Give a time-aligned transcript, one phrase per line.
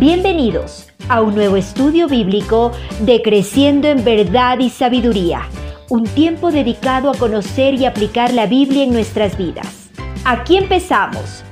[0.00, 5.42] Bienvenidos a un nuevo estudio bíblico de Creciendo en Verdad y Sabiduría,
[5.88, 9.92] un tiempo dedicado a conocer y aplicar la Biblia en nuestras vidas.
[10.24, 11.44] Aquí empezamos.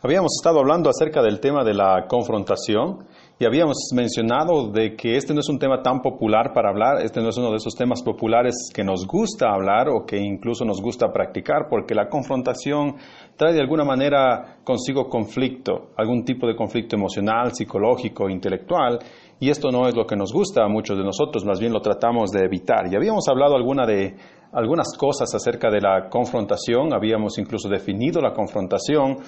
[0.00, 3.00] Habíamos estado hablando acerca del tema de la confrontación
[3.40, 7.22] y habíamos mencionado de que este no es un tema tan popular para hablar, este
[7.22, 10.82] no es uno de esos temas populares que nos gusta hablar o que incluso nos
[10.82, 12.96] gusta practicar, porque la confrontación
[13.38, 18.98] trae de alguna manera consigo conflicto, algún tipo de conflicto emocional, psicológico, intelectual,
[19.38, 21.80] y esto no es lo que nos gusta a muchos de nosotros, más bien lo
[21.80, 22.92] tratamos de evitar.
[22.92, 24.16] Y habíamos hablado alguna de,
[24.52, 29.18] algunas cosas acerca de la confrontación, habíamos incluso definido la confrontación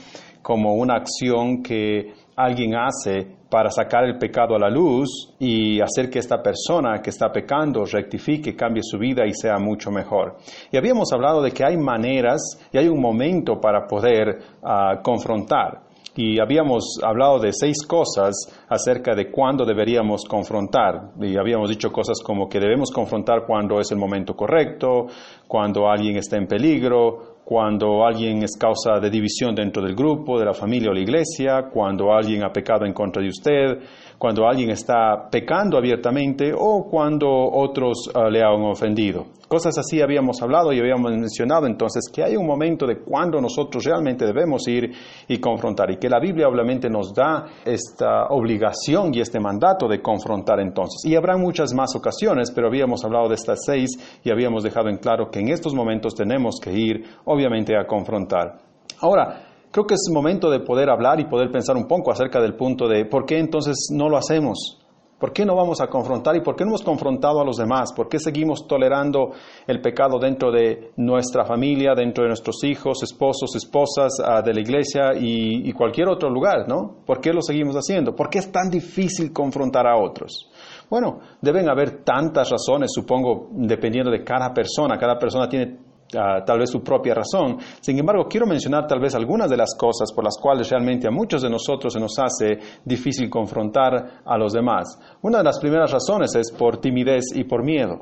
[0.43, 6.09] como una acción que alguien hace para sacar el pecado a la luz y hacer
[6.11, 10.37] que esta persona que está pecando rectifique, cambie su vida y sea mucho mejor.
[10.71, 12.41] Y habíamos hablado de que hay maneras
[12.73, 15.92] y hay un momento para poder ah, confrontar.
[16.15, 18.35] Y habíamos hablado de seis cosas
[18.69, 21.13] acerca de cuándo deberíamos confrontar.
[21.21, 25.07] Y habíamos dicho cosas como que debemos confrontar cuando es el momento correcto,
[25.49, 30.47] cuando alguien está en peligro, cuando alguien es causa de división dentro del grupo, de
[30.47, 33.79] la familia o la iglesia, cuando alguien ha pecado en contra de usted,
[34.19, 39.27] cuando alguien está pecando abiertamente o cuando otros uh, le han ofendido.
[39.53, 43.85] Cosas así habíamos hablado y habíamos mencionado entonces que hay un momento de cuando nosotros
[43.85, 44.91] realmente debemos ir
[45.29, 50.01] y confrontar y que la Biblia obviamente nos da esta obligación y este mandato de
[50.01, 51.05] confrontar entonces.
[51.05, 53.91] Y habrá muchas más ocasiones, pero habíamos hablado de estas seis
[54.25, 58.57] y habíamos dejado en claro que en estos momentos tenemos que ir obviamente a confrontar.
[59.03, 62.55] Ahora, creo que es momento de poder hablar y poder pensar un poco acerca del
[62.55, 64.82] punto de por qué entonces no lo hacemos.
[65.23, 67.93] ¿Por qué no vamos a confrontar y por qué no hemos confrontado a los demás?
[67.95, 69.31] ¿Por qué seguimos tolerando
[69.69, 74.61] el pecado dentro de nuestra familia, dentro de nuestros hijos, esposos, esposas, ah, de la
[74.61, 76.67] iglesia y, y, cualquier otro lugar?
[76.67, 76.97] ¿no?
[77.07, 78.17] ¿Por qué lo seguimos haciendo?
[78.17, 80.51] ¿Por qué es tan difícil confrontar a otros?
[80.91, 84.99] Bueno, deben haber tantas razones, supongo, dependiendo de cada persona.
[84.99, 85.79] Cada persona tiene
[86.15, 87.57] Uh, tal vez su propia razón.
[87.81, 91.11] Sin embargo, quiero mencionar tal vez algunas de las cosas por las cuales realmente a
[91.11, 94.99] muchos de nosotros se nos hace difícil confrontar a los demás.
[95.23, 98.01] Una de las primeras razones es por timidez y por miedo.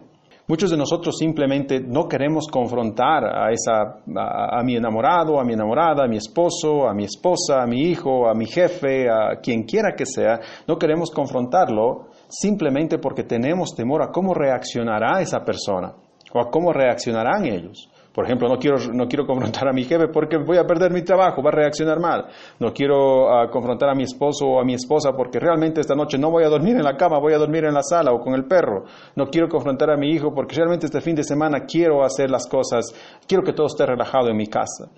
[0.49, 5.53] Muchos de nosotros simplemente no queremos confrontar a, esa, a, a mi enamorado, a mi
[5.53, 9.63] enamorada, a mi esposo, a mi esposa, a mi hijo, a mi jefe, a quien
[9.63, 10.41] quiera que sea.
[10.67, 15.93] No queremos confrontarlo simplemente porque tenemos temor a cómo reaccionará esa persona
[16.33, 17.89] o a cómo reaccionarán ellos.
[18.13, 21.03] Por ejemplo, no quiero, no quiero confrontar a mi jefe porque voy a perder mi
[21.03, 22.27] trabajo, va a reaccionar mal.
[22.59, 26.19] No quiero uh, confrontar a mi esposo o a mi esposa porque realmente esta noche
[26.19, 28.35] no voy a dormir en la cama, voy a dormir en la sala o con
[28.35, 28.85] el perro.
[29.15, 32.49] No quiero confrontar a mi hijo porque realmente este fin de semana quiero hacer las
[32.49, 32.87] cosas,
[33.29, 34.91] quiero que todo esté relajado en mi casa.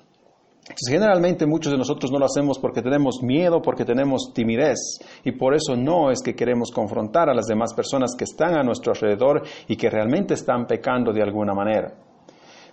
[0.89, 4.79] Generalmente muchos de nosotros no lo hacemos porque tenemos miedo, porque tenemos timidez
[5.23, 8.63] y por eso no es que queremos confrontar a las demás personas que están a
[8.63, 11.93] nuestro alrededor y que realmente están pecando de alguna manera.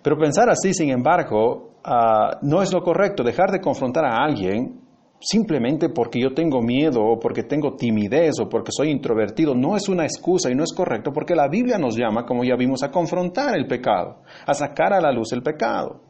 [0.09, 3.22] Pero pensar así, sin embargo, uh, no es lo correcto.
[3.22, 4.81] Dejar de confrontar a alguien
[5.20, 9.88] simplemente porque yo tengo miedo o porque tengo timidez o porque soy introvertido no es
[9.88, 12.90] una excusa y no es correcto porque la Biblia nos llama, como ya vimos, a
[12.90, 16.02] confrontar el pecado, a sacar a la luz el pecado.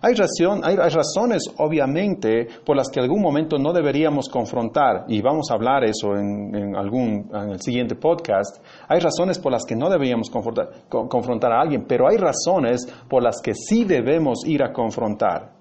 [0.00, 5.50] Hay, razón, hay, razones, obviamente, por las que algún momento no deberíamos confrontar, y vamos
[5.50, 8.64] a hablar eso en, algún, en el siguiente podcast.
[8.88, 13.22] Hay razones por las que no deberíamos confrontar, confrontar a alguien, pero hay razones por
[13.22, 15.52] las que sí debemos ir a confrontar.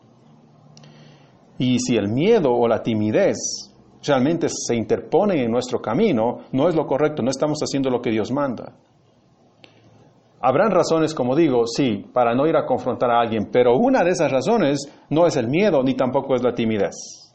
[1.58, 3.74] Y si el miedo o la timidez
[4.06, 8.12] realmente se interponen en nuestro camino, no es lo correcto, no estamos haciendo lo que
[8.12, 8.74] Dios manda.
[10.40, 14.12] Habrán razones, como digo, sí, para no ir a confrontar a alguien, pero una de
[14.12, 17.28] esas razones no es el miedo ni tampoco es la timidez.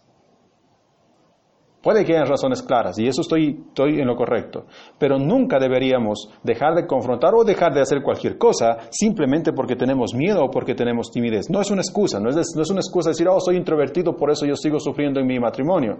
[1.82, 4.66] Puede que haya razones claras, y eso estoy, estoy, en lo correcto,
[5.00, 10.14] pero nunca deberíamos dejar de confrontar o dejar de hacer cualquier cosa simplemente porque tenemos
[10.14, 11.50] miedo o porque tenemos timidez.
[11.50, 14.30] No es una excusa, no es, no es una excusa decir, oh, soy introvertido, por
[14.30, 15.98] eso yo sigo sufriendo en mi matrimonio.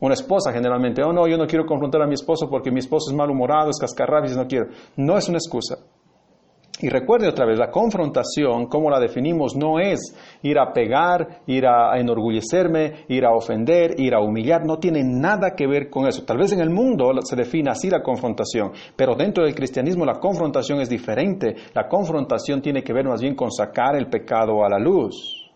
[0.00, 3.12] Una esposa generalmente, oh, no, yo no quiero confrontar a mi esposo porque mi esposo
[3.12, 4.66] es malhumorado, es cascarrabias, no quiero.
[4.96, 5.76] No es una excusa.
[6.78, 11.66] Y recuerde otra vez, la confrontación, como la definimos, no es ir a pegar, ir
[11.66, 16.24] a enorgullecerme, ir a ofender, ir a humillar, no tiene nada que ver con eso.
[16.24, 20.20] Tal vez en el mundo se define así la confrontación, pero dentro del cristianismo la
[20.20, 21.56] confrontación es diferente.
[21.72, 25.50] La confrontación tiene que ver más bien con sacar el pecado a la luz.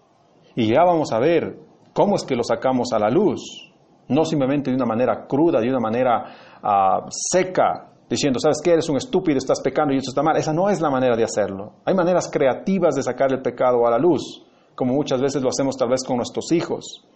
[0.57, 1.59] Y ya vamos a ver
[1.93, 3.71] cómo es que lo sacamos a la luz.
[4.09, 6.25] No simplemente de una manera cruda, de una manera
[6.63, 8.73] uh, seca, diciendo, ¿sabes qué?
[8.73, 10.37] Eres un estúpido, estás pecando y esto está mal.
[10.37, 11.75] Esa no es la manera de hacerlo.
[11.85, 15.77] Hay maneras creativas de sacar el pecado a la luz, como muchas veces lo hacemos
[15.77, 17.07] tal vez con nuestros hijos.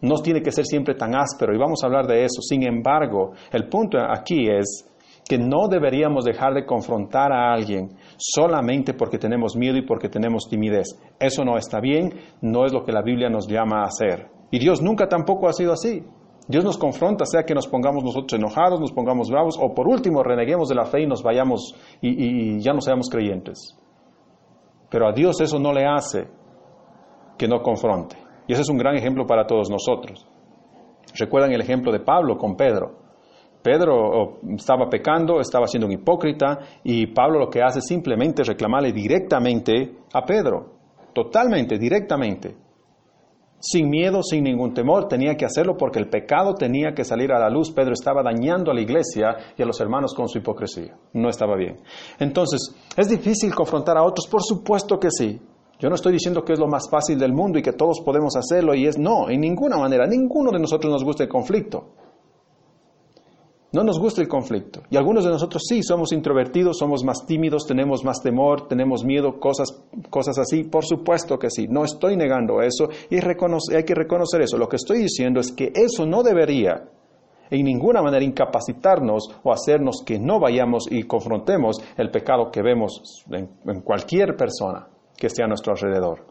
[0.00, 2.40] No tiene que ser siempre tan áspero y vamos a hablar de eso.
[2.40, 4.88] Sin embargo, el punto aquí es
[5.28, 10.48] que no deberíamos dejar de confrontar a alguien solamente porque tenemos miedo y porque tenemos
[10.48, 10.88] timidez.
[11.20, 14.28] Eso no está bien, no es lo que la Biblia nos llama a hacer.
[14.50, 16.02] Y Dios nunca tampoco ha sido así.
[16.48, 20.22] Dios nos confronta, sea que nos pongamos nosotros enojados, nos pongamos bravos, o por último
[20.22, 23.78] reneguemos de la fe y nos vayamos y, ya no seamos creyentes.
[24.90, 26.28] Pero a Dios eso no le hace
[27.38, 28.16] que no confronte.
[28.46, 30.26] Y ese es un gran ejemplo para todos nosotros.
[31.14, 33.02] Recuerdan el ejemplo de Pablo con Pedro.
[33.62, 38.92] Pedro estaba pecando, estaba siendo un hipócrita y Pablo lo que hace es simplemente reclamarle
[38.92, 40.72] directamente a Pedro,
[41.14, 42.56] totalmente, directamente,
[43.62, 47.38] sin miedo, sin ningún temor, tenía que hacerlo porque el pecado tenía que salir a
[47.38, 47.70] la luz.
[47.70, 50.96] Pedro estaba dañando a la iglesia y a los hermanos con su hipocresía.
[51.12, 51.76] No estaba bien.
[52.18, 54.26] Entonces, ¿es difícil confrontar a otros?
[54.26, 55.40] Por supuesto que sí.
[55.78, 58.34] Yo no estoy diciendo que es lo más fácil del mundo y que todos podemos
[58.36, 61.92] hacerlo y es no, en ninguna manera, ninguno de nosotros nos gusta el conflicto.
[63.72, 64.82] No nos gusta el conflicto.
[64.90, 69.40] Y algunos de nosotros sí, somos introvertidos, somos más tímidos, tenemos más temor, tenemos miedo,
[69.40, 70.64] cosas, cosas así.
[70.64, 71.66] Por supuesto que sí.
[71.68, 74.58] No estoy negando eso y hay que reconocer eso.
[74.58, 76.84] Lo que estoy diciendo es que eso no debería
[77.48, 83.24] en ninguna manera incapacitarnos o hacernos que no vayamos y confrontemos el pecado que vemos
[83.30, 84.86] en cualquier persona
[85.16, 86.26] que esté a nuestro alrededor.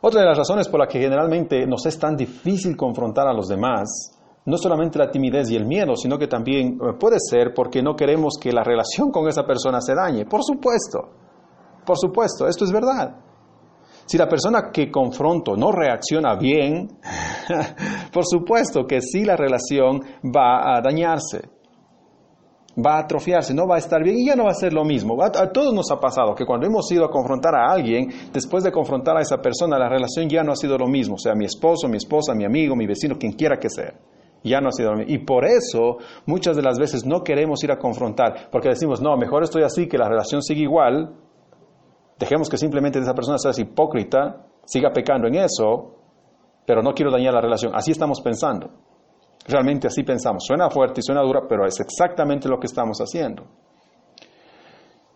[0.00, 3.46] Otra de las razones por las que generalmente nos es tan difícil confrontar a los
[3.46, 7.82] demás no solamente la timidez y el miedo, sino que también eh, puede ser porque
[7.82, 10.24] no queremos que la relación con esa persona se dañe.
[10.24, 11.10] Por supuesto,
[11.86, 13.16] por supuesto, esto es verdad.
[14.04, 16.88] Si la persona que confronto no reacciona bien,
[18.12, 21.48] por supuesto que sí la relación va a dañarse,
[22.84, 24.84] va a atrofiarse, no va a estar bien y ya no va a ser lo
[24.84, 25.22] mismo.
[25.22, 28.72] A, todos nos ha pasado que cuando hemos ido a confrontar a alguien, después de
[28.72, 31.88] confrontar a esa persona, la relación ya no ha sido lo mismo, sea mi esposo,
[31.88, 33.94] mi esposa, mi amigo, mi vecino, quien quiera que sea
[34.50, 35.02] ya no ha sido lo.
[35.06, 39.16] Y por eso muchas de las veces no queremos ir a confrontar, porque decimos, no,
[39.16, 41.14] mejor estoy así, que la relación siga igual,
[42.18, 45.96] dejemos que simplemente esa persona sea hipócrita, siga pecando en eso,
[46.66, 47.72] pero no quiero dañar la relación.
[47.74, 48.70] Así estamos pensando.
[49.46, 50.44] Realmente así pensamos.
[50.46, 53.44] Suena fuerte y suena dura, pero es exactamente lo que estamos haciendo.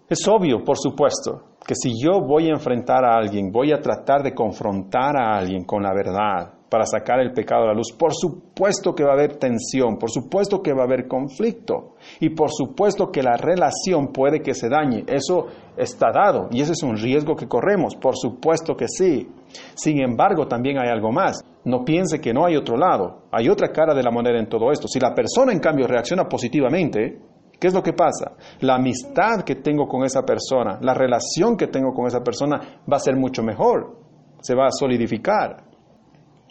[0.08, 4.22] Es obvio, por supuesto, que si yo voy a enfrentar a alguien, voy a tratar
[4.22, 7.92] de confrontar a alguien con la verdad, para sacar el pecado a la luz.
[7.96, 12.30] Por supuesto que va a haber tensión, por supuesto que va a haber conflicto y
[12.30, 15.04] por supuesto que la relación puede que se dañe.
[15.06, 15.46] Eso
[15.76, 19.28] está dado y ese es un riesgo que corremos, por supuesto que sí.
[19.74, 21.40] Sin embargo, también hay algo más.
[21.64, 24.70] No piense que no hay otro lado, hay otra cara de la moneda en todo
[24.70, 24.88] esto.
[24.88, 27.20] Si la persona en cambio reacciona positivamente,
[27.58, 28.32] ¿Qué es lo que pasa?
[28.60, 32.98] La amistad que tengo con esa persona, la relación que tengo con esa persona va
[32.98, 33.96] a ser mucho mejor,
[34.42, 35.65] se va a solidificar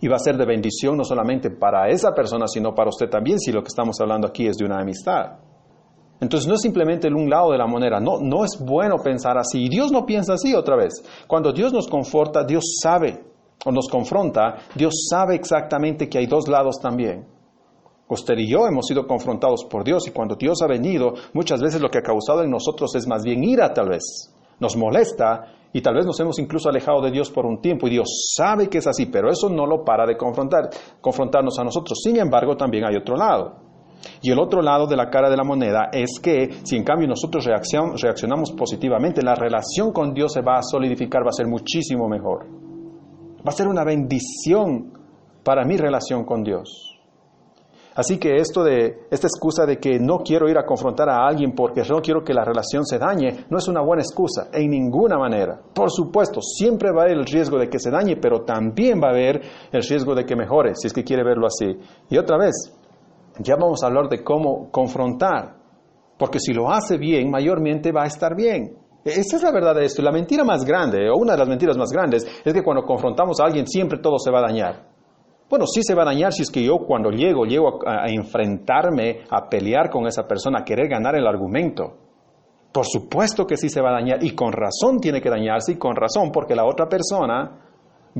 [0.06, 3.40] y va a ser de bendición no solamente para esa persona, sino para usted también,
[3.40, 5.40] si lo que estamos hablando aquí es de una amistad.
[6.22, 9.36] Entonces no es simplemente el un lado de la moneda, no, no es bueno pensar
[9.40, 9.63] así.
[9.63, 11.04] Y Dios no piensa así otra vez.
[11.25, 13.25] Cuando Dios nos conforta, Dios sabe,
[13.66, 17.25] o nos confronta, Dios sabe exactamente que hay dos lados también.
[18.07, 21.81] Usted y yo hemos sido confrontados por Dios y cuando Dios ha venido, muchas veces
[21.81, 24.31] lo que ha causado en nosotros es más bien ira tal vez.
[24.60, 27.89] Nos molesta y tal vez nos hemos incluso alejado de Dios por un tiempo y
[27.89, 30.69] Dios sabe que es así, pero eso no lo para de confrontar,
[31.01, 32.00] confrontarnos a nosotros.
[32.01, 33.57] Sin embargo, también hay otro lado.
[34.21, 37.09] Y el otro lado de la cara de la moneda es que si en cambio
[37.09, 42.07] nosotros reaccionamos positivamente, la relación con Dios se va a solidificar, va a ser muchísimo
[42.07, 42.45] mejor.
[43.45, 44.94] Va a ser una bendición
[45.44, 46.94] para mi relación con Dios.
[47.95, 51.54] Así que esto de esta excusa de que no quiero ir a confrontar a alguien
[51.54, 55.18] porque no quiero que la relación se dañe, no es una buena excusa en ninguna
[55.18, 55.61] manera.
[55.73, 59.07] Por supuesto, siempre va a haber el riesgo de que se dañe, pero también va
[59.07, 61.68] a haber el riesgo de que mejore, si es que quiere verlo así.
[62.09, 62.54] Y otra vez,
[63.40, 65.56] ya vamos a hablar de cómo confrontar,
[66.18, 68.78] porque si lo hace bien, mayormente va a estar bien.
[69.06, 70.02] Esa es la verdad de esto.
[70.02, 73.40] La mentira más grande, o una de las mentiras más grandes, es que cuando confrontamos
[73.40, 74.94] a alguien siempre todo se va a dañar.
[75.49, 79.21] Bueno, sí se va a dañar si es que yo cuando llego, llego a, enfrentarme,
[79.30, 81.97] a pelear con esa persona, a querer ganar el argumento.
[82.71, 85.78] Por supuesto que sí se va a dañar y con razón tiene que dañarse y
[85.78, 87.61] con razón porque la otra persona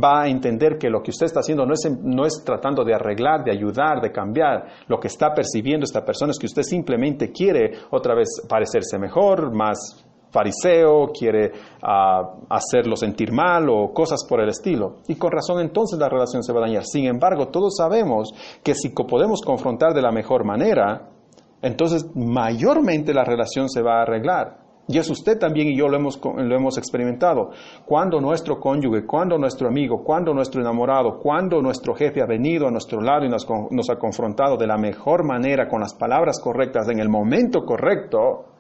[0.02, 2.94] va a entender que lo que usted está haciendo no es, no es tratando de
[2.94, 4.66] arreglar, de ayudar, de cambiar.
[4.88, 9.54] Lo que está percibiendo esta persona es que usted simplemente quiere otra vez parecerse mejor,
[9.54, 10.06] más
[10.36, 11.52] fariseo, quiere
[11.82, 14.98] uh, hacerlo sentir mal o cosas por el estilo.
[15.08, 16.84] Y con razón entonces la relación se va a dañar.
[16.84, 21.10] Sin embargo, todos sabemos que si podemos confrontar de la mejor manera,
[21.62, 24.66] entonces mayormente la relación se va a arreglar.
[24.88, 27.50] Y es usted también y yo lo hemos, lo hemos experimentado.
[27.86, 32.72] Cuando nuestro cónyuge, cuando nuestro amigo, cuando nuestro enamorado, cuando nuestro jefe ha venido a
[32.72, 37.00] nuestro lado y nos ha confrontado de la mejor manera, con las palabras correctas, en
[37.00, 38.55] el momento correcto,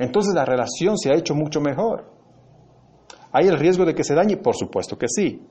[0.00, 2.10] entonces la relación se ha hecho mucho mejor.
[3.32, 4.36] ¿Hay el riesgo de que se dañe?
[4.36, 5.46] Por supuesto que sí.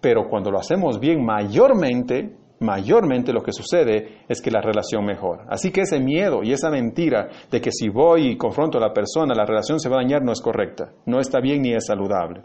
[0.00, 5.44] Pero cuando lo hacemos bien, mayormente mayormente lo que sucede es que la relación mejora.
[5.48, 8.92] Así que ese miedo y esa mentira de que si voy y confronto a la
[8.92, 11.86] persona, la relación se va a dañar, no es correcta, no está bien ni es
[11.86, 12.42] saludable.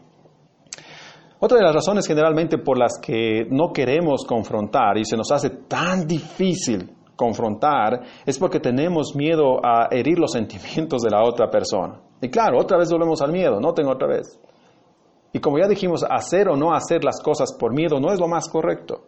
[1.40, 5.50] Otra de las razones generalmente por las que no queremos confrontar y se nos hace
[5.50, 12.00] tan difícil confrontar es porque tenemos miedo a herir los sentimientos de la otra persona.
[12.22, 14.40] Y claro, otra vez volvemos al miedo, no tengo otra vez.
[15.34, 18.28] Y como ya dijimos, hacer o no hacer las cosas por miedo no es lo
[18.28, 19.04] más correcto.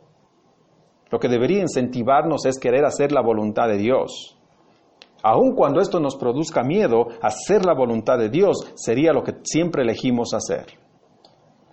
[1.10, 4.38] Lo que debería incentivarnos es querer hacer la voluntad de Dios.
[5.24, 9.84] Aun cuando esto nos produzca miedo, hacer la voluntad de Dios sería lo que siempre
[9.84, 10.65] elegimos hacer.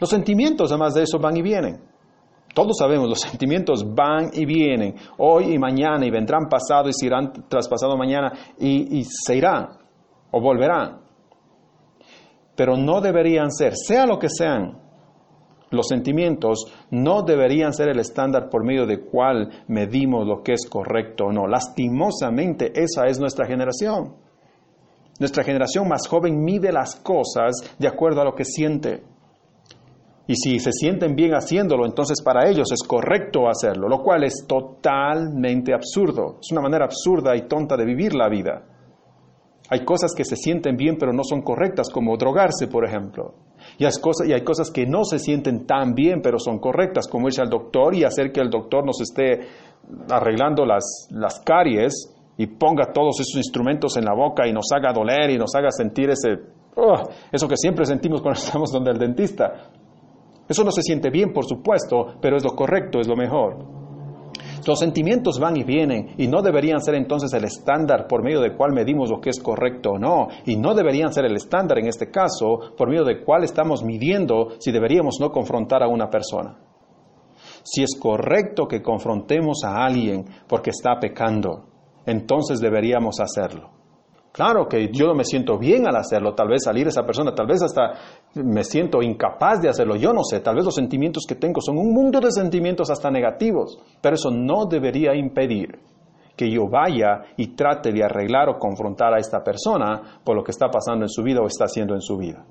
[0.01, 1.83] Los sentimientos, además de eso, van y vienen.
[2.55, 7.07] Todos sabemos, los sentimientos van y vienen, hoy y mañana, y vendrán pasado y se
[7.07, 9.69] irán traspasado mañana, y, y se irán
[10.31, 11.01] o volverán.
[12.57, 14.89] Pero no deberían ser, sea lo que sean,
[15.71, 20.67] los sentimientos no deberían ser el estándar por medio de cual medimos lo que es
[20.69, 21.47] correcto o no.
[21.47, 24.17] Lastimosamente, esa es nuestra generación.
[25.19, 29.03] Nuestra generación más joven mide las cosas de acuerdo a lo que siente.
[30.29, 34.45] Y si se sienten bien haciéndolo, entonces para ellos es correcto hacerlo, lo cual es
[34.47, 36.37] totalmente absurdo.
[36.39, 38.63] Es una manera absurda y tonta de vivir la vida.
[39.71, 43.37] Hay cosas que se sienten bien pero no son correctas, como drogarse, por ejemplo.
[43.79, 47.49] Y hay, cosas, que no se sienten tan bien pero son correctas, como irse al
[47.49, 49.49] doctor y hacer que el doctor nos esté
[50.11, 54.93] arreglando las, las caries y ponga todos esos instrumentos en la boca y nos haga
[54.93, 56.35] doler y nos haga sentir ese,
[56.77, 59.71] oh, eso que siempre sentimos cuando estamos donde el dentista.
[60.49, 63.79] Eso no se siente bien, por supuesto, pero es lo correcto, es lo mejor.
[64.67, 68.55] Los sentimientos van y vienen y no deberían ser entonces el estándar por medio del
[68.55, 70.29] cual medimos lo que es correcto o no.
[70.45, 74.51] Y no deberían ser el estándar en este caso por medio del cual estamos midiendo
[74.59, 76.59] si deberíamos no confrontar a una persona.
[77.63, 81.65] Si es correcto que confrontemos a alguien porque está pecando,
[82.05, 83.78] entonces deberíamos hacerlo.
[84.33, 87.47] Claro que yo no me siento bien al hacerlo, tal vez salir esa persona, tal
[87.47, 87.93] vez hasta
[88.35, 91.79] me siento incapaz de hacerlo, yo no sé, tal vez los sentimientos que tengo son
[91.79, 95.79] un mundo de sentimientos hasta negativos, pero eso no debería impedir
[96.37, 100.53] que yo vaya y trate de arreglar o confrontar a esta persona por lo que
[100.53, 102.45] está pasando en su vida o está haciendo en su vida.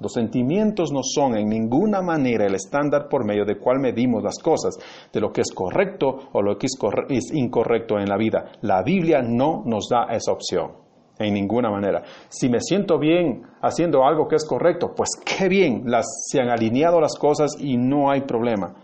[0.00, 4.38] Los sentimientos no son en ninguna manera el estándar por medio del cual medimos las
[4.38, 4.76] cosas,
[5.12, 8.52] de lo que es correcto o lo que es, incorrecto en la vida.
[8.62, 10.72] La Biblia no nos da esa opción,
[11.18, 12.02] en ninguna manera.
[12.28, 16.50] Si me siento bien haciendo algo que es correcto, pues qué bien, las, se han
[16.50, 18.74] alineado las cosas y no hay problema.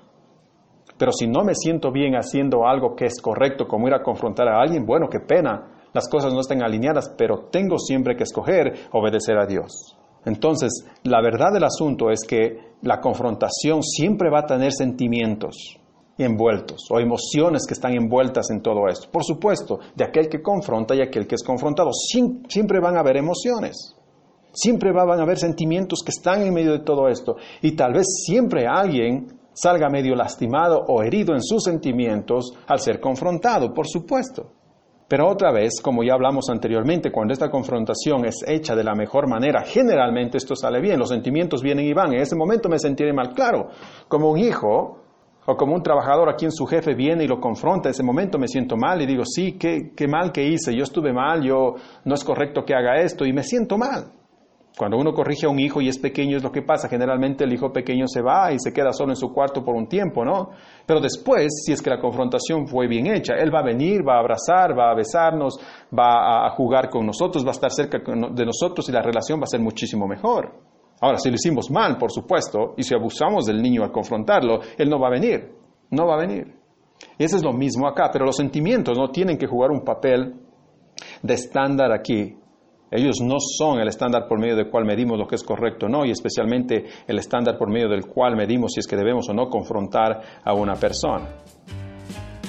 [0.97, 4.49] Pero si no me siento bien haciendo algo que es correcto, como ir a confrontar
[4.49, 8.75] a alguien, bueno, qué pena, las cosas no están alineadas, pero tengo siempre que escoger
[8.93, 9.97] obedecer a Dios.
[10.25, 15.81] Entonces, la verdad del asunto es que la confrontación siempre va a tener sentimientos
[16.19, 19.11] envueltos o emociones que están envueltas en todo esto.
[19.11, 23.17] Por supuesto, de aquel que confronta y aquel que es confrontado, siempre van a haber
[23.17, 23.97] emociones.
[24.53, 27.37] Siempre van a haber sentimientos que están en medio de todo esto.
[27.63, 33.01] Y tal vez siempre alguien salga medio lastimado o herido en sus sentimientos al ser
[33.01, 34.53] confrontado, por supuesto.
[35.11, 39.29] Pero otra vez, como ya hablamos anteriormente, cuando esta confrontación es hecha de la mejor
[39.29, 42.13] manera, generalmente esto sale bien, los sentimientos vienen y van.
[42.13, 43.71] En ese momento me sentiré mal, claro,
[44.07, 45.01] como un hijo
[45.47, 48.39] o como un trabajador a quien su jefe viene y lo confronta, en ese momento
[48.39, 51.75] me siento mal y digo, sí, qué, qué mal que hice, yo estuve mal, yo
[52.05, 54.13] no es correcto que haga esto y me siento mal.
[54.77, 56.89] Cuando uno corrige a un hijo y es pequeño es lo que pasa.
[56.89, 59.89] Generalmente el hijo pequeño se va y se queda solo en su cuarto por un
[59.89, 60.51] tiempo, ¿no?
[60.87, 64.17] Pero después, si es que la confrontación fue bien hecha, él va a venir, va
[64.17, 65.59] a abrazar, va a besarnos,
[65.97, 69.45] va a jugar con nosotros, va a estar cerca de nosotros y la relación va
[69.45, 70.53] a ser muchísimo mejor.
[71.01, 74.89] Ahora, si lo hicimos mal, por supuesto, y si abusamos del niño al confrontarlo, él
[74.89, 75.53] no va a venir,
[75.91, 76.55] no va a venir.
[77.19, 80.35] Eso es lo mismo acá, pero los sentimientos no tienen que jugar un papel
[81.23, 82.40] de estándar aquí
[82.91, 85.89] ellos no son el estándar por medio del cual medimos lo que es correcto o
[85.89, 89.35] no, y especialmente el estándar por medio del cual medimos si es que debemos o
[89.35, 91.29] no confrontar a una persona.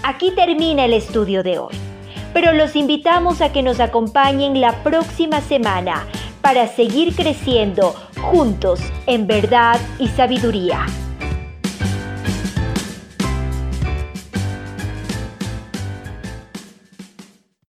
[0.03, 1.75] Aquí termina el estudio de hoy,
[2.33, 6.07] pero los invitamos a que nos acompañen la próxima semana
[6.41, 10.85] para seguir creciendo juntos en verdad y sabiduría.